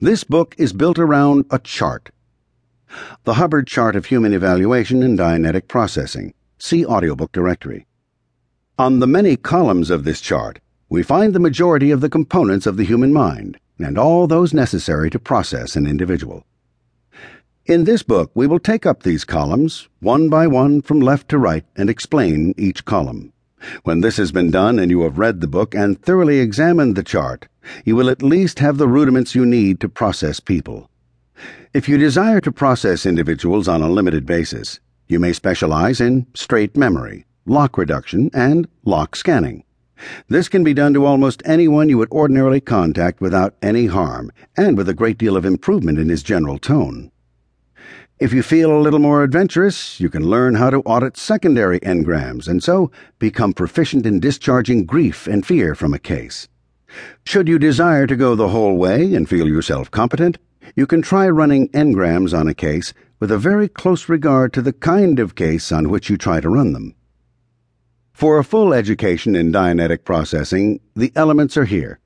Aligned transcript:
This 0.00 0.22
book 0.22 0.54
is 0.58 0.72
built 0.72 0.96
around 0.96 1.46
a 1.50 1.58
chart. 1.58 2.10
The 3.24 3.34
Hubbard 3.34 3.66
Chart 3.66 3.96
of 3.96 4.06
Human 4.06 4.32
Evaluation 4.32 5.02
and 5.02 5.18
Dianetic 5.18 5.66
Processing. 5.66 6.34
See 6.56 6.86
Audiobook 6.86 7.32
Directory. 7.32 7.84
On 8.78 9.00
the 9.00 9.08
many 9.08 9.34
columns 9.36 9.90
of 9.90 10.04
this 10.04 10.20
chart, 10.20 10.60
we 10.88 11.02
find 11.02 11.34
the 11.34 11.40
majority 11.40 11.90
of 11.90 12.00
the 12.00 12.08
components 12.08 12.64
of 12.64 12.76
the 12.76 12.84
human 12.84 13.12
mind 13.12 13.58
and 13.80 13.98
all 13.98 14.28
those 14.28 14.54
necessary 14.54 15.10
to 15.10 15.18
process 15.18 15.74
an 15.74 15.88
individual. 15.88 16.46
In 17.66 17.82
this 17.82 18.04
book, 18.04 18.30
we 18.36 18.46
will 18.46 18.60
take 18.60 18.86
up 18.86 19.02
these 19.02 19.24
columns, 19.24 19.88
one 19.98 20.28
by 20.28 20.46
one 20.46 20.80
from 20.80 21.00
left 21.00 21.28
to 21.30 21.38
right, 21.38 21.64
and 21.74 21.90
explain 21.90 22.54
each 22.56 22.84
column. 22.84 23.32
When 23.82 24.00
this 24.00 24.16
has 24.16 24.32
been 24.32 24.50
done 24.50 24.78
and 24.78 24.90
you 24.90 25.02
have 25.02 25.18
read 25.18 25.40
the 25.40 25.46
book 25.46 25.74
and 25.74 26.00
thoroughly 26.00 26.38
examined 26.38 26.96
the 26.96 27.02
chart, 27.02 27.48
you 27.84 27.96
will 27.96 28.08
at 28.08 28.22
least 28.22 28.58
have 28.60 28.78
the 28.78 28.88
rudiments 28.88 29.34
you 29.34 29.44
need 29.44 29.80
to 29.80 29.88
process 29.88 30.40
people. 30.40 30.90
If 31.74 31.88
you 31.88 31.98
desire 31.98 32.40
to 32.40 32.52
process 32.52 33.04
individuals 33.04 33.68
on 33.68 33.82
a 33.82 33.90
limited 33.90 34.24
basis, 34.26 34.80
you 35.06 35.18
may 35.18 35.32
specialize 35.32 36.00
in 36.00 36.26
straight 36.34 36.76
memory, 36.76 37.26
lock 37.46 37.78
reduction, 37.78 38.30
and 38.32 38.68
lock 38.84 39.16
scanning. 39.16 39.64
This 40.28 40.48
can 40.48 40.62
be 40.62 40.74
done 40.74 40.94
to 40.94 41.04
almost 41.04 41.42
anyone 41.44 41.88
you 41.88 41.98
would 41.98 42.10
ordinarily 42.12 42.60
contact 42.60 43.20
without 43.20 43.54
any 43.60 43.86
harm 43.86 44.30
and 44.56 44.76
with 44.76 44.88
a 44.88 44.94
great 44.94 45.18
deal 45.18 45.36
of 45.36 45.44
improvement 45.44 45.98
in 45.98 46.08
his 46.08 46.22
general 46.22 46.58
tone. 46.58 47.10
If 48.20 48.32
you 48.32 48.42
feel 48.42 48.76
a 48.76 48.82
little 48.82 48.98
more 48.98 49.22
adventurous, 49.22 50.00
you 50.00 50.08
can 50.08 50.28
learn 50.28 50.56
how 50.56 50.70
to 50.70 50.80
audit 50.80 51.16
secondary 51.16 51.78
engrams 51.80 52.48
and 52.48 52.60
so 52.60 52.90
become 53.20 53.52
proficient 53.52 54.04
in 54.04 54.18
discharging 54.18 54.86
grief 54.86 55.28
and 55.28 55.46
fear 55.46 55.76
from 55.76 55.94
a 55.94 56.00
case. 56.00 56.48
Should 57.24 57.46
you 57.46 57.60
desire 57.60 58.08
to 58.08 58.16
go 58.16 58.34
the 58.34 58.48
whole 58.48 58.76
way 58.76 59.14
and 59.14 59.28
feel 59.28 59.46
yourself 59.46 59.92
competent, 59.92 60.36
you 60.74 60.84
can 60.84 61.00
try 61.00 61.28
running 61.28 61.68
engrams 61.68 62.36
on 62.36 62.48
a 62.48 62.54
case 62.54 62.92
with 63.20 63.30
a 63.30 63.38
very 63.38 63.68
close 63.68 64.08
regard 64.08 64.52
to 64.54 64.62
the 64.62 64.72
kind 64.72 65.20
of 65.20 65.36
case 65.36 65.70
on 65.70 65.88
which 65.88 66.10
you 66.10 66.16
try 66.16 66.40
to 66.40 66.48
run 66.48 66.72
them. 66.72 66.96
For 68.12 68.40
a 68.40 68.44
full 68.44 68.74
education 68.74 69.36
in 69.36 69.52
Dianetic 69.52 70.02
processing, 70.04 70.80
the 70.96 71.12
elements 71.14 71.56
are 71.56 71.66
here. 71.66 72.00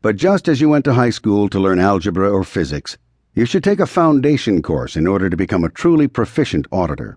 But 0.00 0.14
just 0.14 0.46
as 0.46 0.60
you 0.60 0.68
went 0.68 0.84
to 0.84 0.94
high 0.94 1.10
school 1.10 1.48
to 1.48 1.58
learn 1.58 1.80
algebra 1.80 2.30
or 2.30 2.44
physics, 2.44 2.96
you 3.34 3.44
should 3.44 3.62
take 3.62 3.80
a 3.80 3.86
foundation 3.86 4.60
course 4.60 4.96
in 4.96 5.06
order 5.06 5.30
to 5.30 5.36
become 5.36 5.64
a 5.64 5.70
truly 5.70 6.08
proficient 6.08 6.66
auditor. 6.72 7.16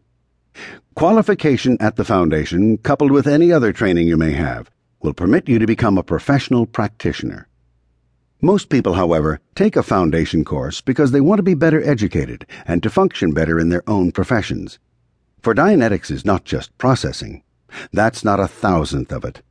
Qualification 0.96 1.78
at 1.80 1.96
the 1.96 2.06
foundation, 2.06 2.78
coupled 2.78 3.12
with 3.12 3.26
any 3.26 3.52
other 3.52 3.74
training 3.74 4.08
you 4.08 4.18
may 4.18 4.34
have, 4.34 4.70
will 5.02 5.14
permit 5.14 5.50
you 5.50 5.58
to 5.58 5.66
become 5.66 5.98
a 5.98 6.04
professional 6.04 6.66
practitioner. 6.66 7.48
Most 8.42 8.70
people, 8.70 8.94
however, 8.94 9.40
take 9.56 9.76
a 9.76 9.84
foundation 9.84 10.44
course 10.44 10.82
because 10.82 11.12
they 11.12 11.22
want 11.22 11.40
to 11.40 11.44
be 11.44 11.56
better 11.56 11.84
educated 11.84 12.46
and 12.66 12.84
to 12.84 12.90
function 12.90 13.32
better 13.34 13.60
in 13.60 13.70
their 13.70 13.88
own 13.90 14.12
professions. 14.12 14.80
For 15.42 15.56
Dianetics 15.56 16.12
is 16.12 16.26
not 16.26 16.46
just 16.46 16.78
processing. 16.78 17.42
That's 17.92 18.24
not 18.24 18.40
a 18.40 18.48
thousandth 18.48 19.12
of 19.12 19.26
it. 19.26 19.42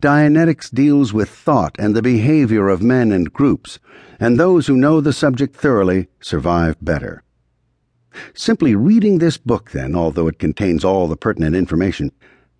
Dianetics 0.00 0.70
deals 0.72 1.12
with 1.12 1.28
thought 1.28 1.76
and 1.78 1.94
the 1.94 2.02
behavior 2.02 2.68
of 2.68 2.82
men 2.82 3.12
and 3.12 3.32
groups, 3.32 3.78
and 4.20 4.38
those 4.38 4.66
who 4.66 4.76
know 4.76 5.00
the 5.00 5.12
subject 5.12 5.56
thoroughly 5.56 6.08
survive 6.20 6.76
better. 6.80 7.22
Simply 8.34 8.74
reading 8.74 9.18
this 9.18 9.38
book, 9.38 9.70
then, 9.70 9.94
although 9.94 10.28
it 10.28 10.38
contains 10.38 10.84
all 10.84 11.08
the 11.08 11.16
pertinent 11.16 11.56
information, 11.56 12.12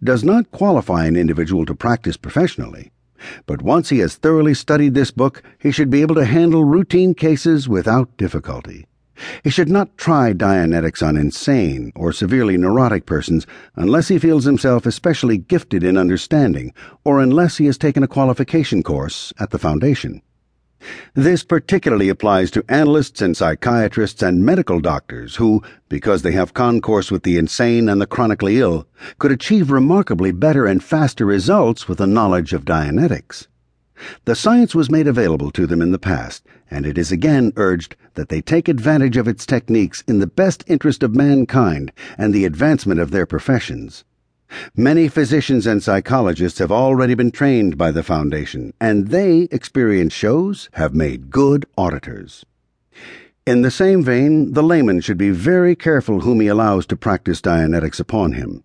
does 0.02 0.24
not 0.24 0.50
qualify 0.50 1.06
an 1.06 1.16
individual 1.16 1.64
to 1.66 1.74
practice 1.74 2.16
professionally. 2.16 2.90
But 3.46 3.62
once 3.62 3.90
he 3.90 3.98
has 4.00 4.16
thoroughly 4.16 4.54
studied 4.54 4.94
this 4.94 5.10
book, 5.10 5.42
he 5.58 5.70
should 5.70 5.90
be 5.90 6.02
able 6.02 6.16
to 6.16 6.24
handle 6.24 6.64
routine 6.64 7.14
cases 7.14 7.68
without 7.68 8.16
difficulty. 8.16 8.86
He 9.44 9.50
should 9.50 9.68
not 9.68 9.96
try 9.96 10.32
Dianetics 10.32 11.06
on 11.06 11.16
insane 11.16 11.92
or 11.94 12.12
severely 12.12 12.56
neurotic 12.56 13.06
persons 13.06 13.46
unless 13.76 14.08
he 14.08 14.18
feels 14.18 14.44
himself 14.44 14.86
especially 14.86 15.38
gifted 15.38 15.84
in 15.84 15.96
understanding 15.96 16.72
or 17.04 17.20
unless 17.20 17.58
he 17.58 17.66
has 17.66 17.78
taken 17.78 18.02
a 18.02 18.08
qualification 18.08 18.82
course 18.82 19.32
at 19.38 19.50
the 19.50 19.58
Foundation. 19.58 20.22
This 21.14 21.44
particularly 21.44 22.08
applies 22.08 22.50
to 22.52 22.64
analysts 22.68 23.22
and 23.22 23.36
psychiatrists 23.36 24.22
and 24.22 24.44
medical 24.44 24.80
doctors 24.80 25.36
who, 25.36 25.62
because 25.88 26.22
they 26.22 26.32
have 26.32 26.54
concourse 26.54 27.10
with 27.10 27.22
the 27.22 27.38
insane 27.38 27.88
and 27.88 28.00
the 28.00 28.06
chronically 28.06 28.58
ill, 28.58 28.86
could 29.18 29.30
achieve 29.30 29.70
remarkably 29.70 30.32
better 30.32 30.66
and 30.66 30.82
faster 30.82 31.24
results 31.24 31.86
with 31.86 32.00
a 32.00 32.06
knowledge 32.06 32.52
of 32.52 32.64
Dianetics. 32.64 33.46
The 34.24 34.34
science 34.34 34.74
was 34.74 34.90
made 34.90 35.06
available 35.06 35.50
to 35.50 35.66
them 35.66 35.82
in 35.82 35.92
the 35.92 35.98
past, 35.98 36.44
and 36.70 36.86
it 36.86 36.96
is 36.96 37.12
again 37.12 37.52
urged 37.56 37.96
that 38.14 38.28
they 38.28 38.40
take 38.40 38.68
advantage 38.68 39.16
of 39.16 39.28
its 39.28 39.44
techniques 39.46 40.02
in 40.06 40.18
the 40.18 40.26
best 40.26 40.64
interest 40.66 41.02
of 41.02 41.14
mankind 41.14 41.92
and 42.16 42.32
the 42.32 42.44
advancement 42.44 43.00
of 43.00 43.10
their 43.10 43.26
professions. 43.26 44.04
Many 44.76 45.08
physicians 45.08 45.66
and 45.66 45.82
psychologists 45.82 46.58
have 46.58 46.72
already 46.72 47.14
been 47.14 47.30
trained 47.30 47.78
by 47.78 47.90
the 47.90 48.02
Foundation, 48.02 48.74
and 48.80 49.08
they, 49.08 49.48
experience 49.50 50.12
shows, 50.12 50.68
have 50.74 50.94
made 50.94 51.30
good 51.30 51.64
auditors. 51.78 52.44
In 53.46 53.62
the 53.62 53.70
same 53.70 54.02
vein, 54.02 54.52
the 54.52 54.62
layman 54.62 55.00
should 55.00 55.18
be 55.18 55.30
very 55.30 55.74
careful 55.74 56.20
whom 56.20 56.40
he 56.40 56.48
allows 56.48 56.86
to 56.86 56.96
practice 56.96 57.40
Dianetics 57.40 57.98
upon 57.98 58.32
him. 58.32 58.62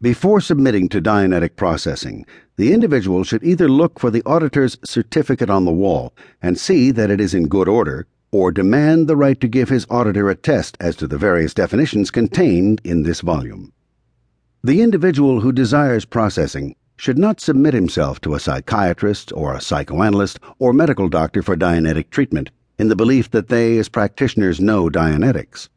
Before 0.00 0.40
submitting 0.40 0.88
to 0.90 1.00
Dianetic 1.00 1.56
processing, 1.56 2.26
the 2.56 2.72
individual 2.72 3.24
should 3.24 3.42
either 3.42 3.68
look 3.68 3.98
for 3.98 4.10
the 4.10 4.22
auditor's 4.24 4.76
certificate 4.84 5.50
on 5.50 5.64
the 5.64 5.72
wall 5.72 6.12
and 6.42 6.58
see 6.58 6.90
that 6.90 7.10
it 7.10 7.20
is 7.20 7.34
in 7.34 7.48
good 7.48 7.68
order, 7.68 8.06
or 8.30 8.50
demand 8.50 9.08
the 9.08 9.16
right 9.16 9.40
to 9.40 9.48
give 9.48 9.68
his 9.68 9.86
auditor 9.88 10.28
a 10.28 10.34
test 10.34 10.76
as 10.80 10.96
to 10.96 11.06
the 11.06 11.18
various 11.18 11.54
definitions 11.54 12.10
contained 12.10 12.80
in 12.84 13.02
this 13.02 13.20
volume. 13.20 13.72
The 14.62 14.82
individual 14.82 15.40
who 15.40 15.52
desires 15.52 16.04
processing 16.04 16.74
should 16.96 17.18
not 17.18 17.40
submit 17.40 17.74
himself 17.74 18.20
to 18.20 18.34
a 18.34 18.40
psychiatrist 18.40 19.32
or 19.32 19.54
a 19.54 19.60
psychoanalyst 19.60 20.38
or 20.58 20.72
medical 20.72 21.08
doctor 21.08 21.42
for 21.42 21.56
Dianetic 21.56 22.10
treatment 22.10 22.50
in 22.78 22.88
the 22.88 22.96
belief 22.96 23.30
that 23.30 23.48
they, 23.48 23.78
as 23.78 23.88
practitioners, 23.88 24.60
know 24.60 24.88
Dianetics. 24.88 25.68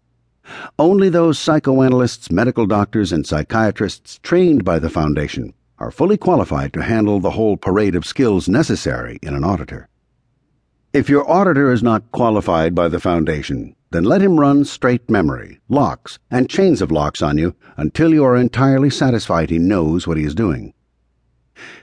Only 0.80 1.10
those 1.10 1.40
psychoanalysts, 1.40 2.32
medical 2.32 2.66
doctors, 2.66 3.12
and 3.12 3.26
psychiatrists 3.26 4.20
trained 4.24 4.64
by 4.64 4.80
the 4.80 4.90
Foundation 4.90 5.54
are 5.80 5.92
fully 5.92 6.18
qualified 6.18 6.74
to 6.74 6.84
handle 6.84 7.20
the 7.20 7.32
whole 7.32 7.58
parade 7.58 7.96
of 7.96 8.06
skills 8.06 8.50
necessary 8.50 9.20
in 9.22 9.34
an 9.36 9.44
auditor. 9.44 9.90
If 10.94 11.10
your 11.10 11.30
auditor 11.30 11.72
is 11.72 11.84
not 11.84 12.12
qualified 12.12 12.74
by 12.74 12.88
the 12.88 13.00
Foundation, 13.00 13.76
then 13.92 14.04
let 14.04 14.22
him 14.22 14.40
run 14.40 14.66
straight 14.66 15.10
memory, 15.10 15.60
locks, 15.70 16.20
and 16.32 16.50
chains 16.50 16.82
of 16.82 16.92
locks 16.92 17.22
on 17.22 17.38
you 17.38 17.56
until 17.78 18.14
you 18.14 18.24
are 18.24 18.36
entirely 18.36 18.90
satisfied 18.90 19.50
he 19.50 19.60
knows 19.60 20.08
what 20.08 20.18
he 20.18 20.24
is 20.24 20.36
doing. 20.36 20.74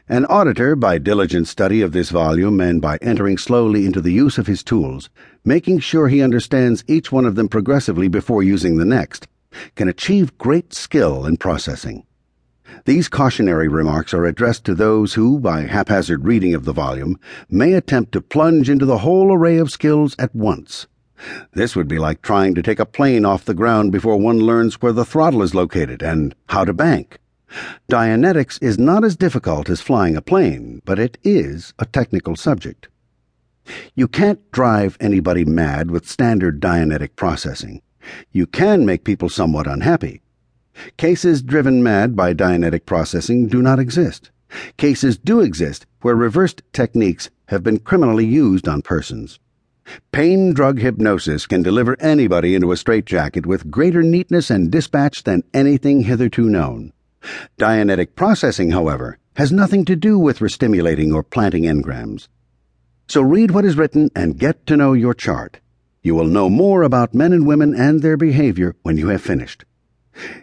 An 0.09 0.25
auditor, 0.27 0.77
by 0.77 0.99
diligent 0.99 1.49
study 1.49 1.81
of 1.81 1.93
this 1.93 2.11
volume 2.11 2.61
and 2.61 2.81
by 2.81 2.99
entering 3.03 3.39
slowly 3.39 3.87
into 3.87 4.01
the 4.01 4.13
use 4.13 4.39
of 4.39 4.47
his 4.47 4.63
tools, 4.63 5.11
making 5.45 5.81
sure 5.81 6.09
he 6.09 6.23
understands 6.23 6.85
each 6.87 7.11
one 7.11 7.25
of 7.25 7.35
them 7.35 7.49
progressively 7.49 8.09
before 8.09 8.43
using 8.43 8.77
the 8.77 8.85
next, 8.85 9.27
can 9.75 9.89
achieve 9.89 10.39
great 10.39 10.73
skill 10.73 11.27
in 11.27 11.37
processing. 11.37 12.05
These 12.87 13.09
cautionary 13.09 13.69
remarks 13.69 14.13
are 14.13 14.25
addressed 14.25 14.65
to 14.65 14.75
those 14.75 15.15
who, 15.15 15.39
by 15.39 15.63
haphazard 15.63 16.25
reading 16.25 16.55
of 16.55 16.65
the 16.65 16.73
volume, 16.73 17.19
may 17.49 17.73
attempt 17.73 18.13
to 18.13 18.21
plunge 18.21 18.69
into 18.69 18.85
the 18.85 18.99
whole 18.99 19.33
array 19.33 19.59
of 19.59 19.71
skills 19.71 20.17
at 20.19 20.35
once. 20.35 20.87
This 21.53 21.77
would 21.77 21.89
be 21.89 21.99
like 21.99 22.21
trying 22.21 22.55
to 22.55 22.63
take 22.63 22.81
a 22.81 22.87
plane 22.87 23.25
off 23.25 23.45
the 23.45 23.55
ground 23.55 23.93
before 23.93 24.17
one 24.17 24.41
learns 24.41 24.83
where 24.83 24.93
the 24.93 25.05
throttle 25.05 25.43
is 25.43 25.55
located 25.55 26.03
and 26.03 26.35
how 26.49 26.65
to 26.65 26.73
bank. 26.73 27.19
Dianetics 27.91 28.63
is 28.63 28.79
not 28.79 29.05
as 29.05 29.17
difficult 29.17 29.69
as 29.69 29.81
flying 29.81 30.17
a 30.17 30.23
plane, 30.23 30.83
but 30.85 30.99
it 30.99 31.19
is 31.23 31.73
a 31.79 31.87
technical 31.87 32.37
subject. 32.37 32.89
You 33.95 34.09
can't 34.09 34.51
drive 34.51 34.97
anybody 35.01 35.45
mad 35.45 35.91
with 35.91 36.09
standard 36.09 36.61
Dianetic 36.61 37.17
processing. 37.17 37.81
You 38.33 38.47
can 38.47 38.85
make 38.85 39.05
people 39.05 39.29
somewhat 39.29 39.67
unhappy. 39.67 40.21
Cases 40.97 41.43
driven 41.43 41.83
mad 41.83 42.17
by 42.17 42.35
Dianetic 42.35 42.85
processing 42.85 43.47
do 43.47 43.63
not 43.63 43.79
exist. 43.79 44.31
Cases 44.77 45.17
do 45.17 45.41
exist 45.41 45.87
where 46.03 46.15
reversed 46.15 46.63
techniques 46.73 47.31
have 47.47 47.63
been 47.63 47.79
criminally 47.79 48.27
used 48.27 48.69
on 48.69 48.83
persons. 48.83 49.39
Pain 50.13 50.53
drug 50.53 50.79
hypnosis 50.79 51.47
can 51.47 51.63
deliver 51.63 51.97
anybody 52.01 52.55
into 52.55 52.73
a 52.73 52.77
straitjacket 52.77 53.47
with 53.47 53.71
greater 53.71 54.03
neatness 54.03 54.51
and 54.51 54.71
dispatch 54.71 55.25
than 55.25 55.45
anything 55.53 56.03
hitherto 56.03 56.49
known. 56.49 56.93
Dianetic 57.59 58.15
processing, 58.15 58.71
however, 58.71 59.19
has 59.37 59.53
nothing 59.53 59.85
to 59.87 59.97
do 59.97 60.19
with 60.19 60.39
restimulating 60.39 61.15
or 61.15 61.23
planting 61.23 61.65
engrams. 61.65 62.29
So 63.09 63.21
read 63.21 63.51
what 63.51 63.65
is 63.65 63.77
written 63.77 64.11
and 64.15 64.39
get 64.39 64.67
to 64.67 64.77
know 64.77 64.93
your 64.93 65.15
chart. 65.15 65.61
You 66.03 66.15
will 66.15 66.27
know 66.27 66.49
more 66.49 66.83
about 66.83 67.15
men 67.15 67.33
and 67.33 67.47
women 67.47 67.75
and 67.75 68.03
their 68.03 68.17
behavior 68.17 68.77
when 68.83 68.97
you 68.97 69.09
have 69.09 69.23
finished. 69.23 69.65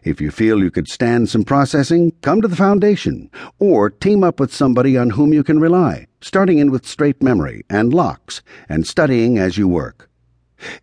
If 0.03 0.19
you 0.19 0.31
feel 0.31 0.59
you 0.59 0.71
could 0.71 0.87
stand 0.87 1.29
some 1.29 1.43
processing, 1.43 2.11
come 2.21 2.41
to 2.41 2.47
the 2.47 2.55
Foundation 2.55 3.29
or 3.57 3.89
team 3.89 4.23
up 4.23 4.39
with 4.39 4.53
somebody 4.53 4.97
on 4.97 5.11
whom 5.11 5.33
you 5.33 5.43
can 5.43 5.59
rely, 5.59 6.07
starting 6.19 6.57
in 6.57 6.71
with 6.71 6.85
straight 6.85 7.23
memory 7.23 7.63
and 7.69 7.93
locks 7.93 8.41
and 8.67 8.85
studying 8.85 9.37
as 9.37 9.57
you 9.57 9.67
work. 9.67 10.09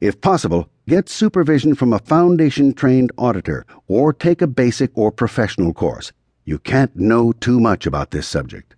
If 0.01 0.21
possible, 0.21 0.71
get 0.89 1.09
supervision 1.09 1.75
from 1.75 1.93
a 1.93 1.99
Foundation 1.99 2.73
trained 2.73 3.13
auditor 3.19 3.67
or 3.89 4.11
take 4.13 4.41
a 4.41 4.47
basic 4.47 4.91
or 4.97 5.13
professional 5.13 5.75
course. 5.75 6.13
You 6.47 6.59
can't 6.59 6.97
know 6.97 7.33
too 7.33 7.61
much 7.61 7.85
about 7.85 8.11
this 8.11 8.27
subject. 8.27 8.75